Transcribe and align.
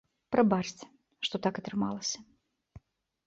Прабачце, 0.35 0.85
што 1.27 1.35
так 1.45 1.59
атрымалася. 1.63 2.19